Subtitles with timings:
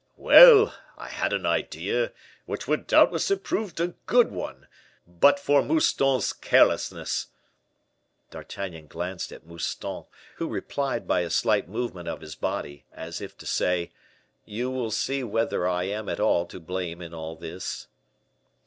[0.17, 2.11] "Well, I had an idea,
[2.47, 4.67] which would doubtless have proved a good one,
[5.05, 7.27] but for Mouston's carelessness."
[8.31, 13.37] D'Artagnan glanced at Mouston, who replied by a slight movement of his body, as if
[13.37, 13.91] to say,
[14.43, 17.85] "You will see whether I am at all to blame in all this."